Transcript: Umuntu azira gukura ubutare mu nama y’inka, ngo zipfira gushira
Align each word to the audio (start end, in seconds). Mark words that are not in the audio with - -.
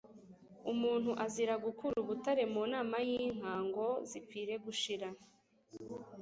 Umuntu 0.71 1.11
azira 1.25 1.53
gukura 1.65 1.95
ubutare 2.03 2.43
mu 2.53 2.63
nama 2.73 2.97
y’inka, 3.07 3.51
ngo 3.67 3.85
zipfira 4.09 4.53
gushira 4.65 5.07